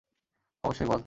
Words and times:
অবশ্যই, 0.63 0.87
বল। 0.87 0.99